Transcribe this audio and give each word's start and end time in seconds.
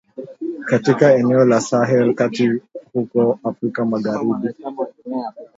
Katika 0.65 1.13
eneo 1.15 1.45
la 1.45 1.61
Sahel 1.61 2.13
kati 2.15 2.51
huko 2.93 3.39
Afrika 3.43 3.85
magharibi 3.85 4.53